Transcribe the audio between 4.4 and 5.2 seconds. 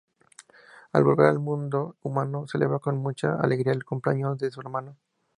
su hermano.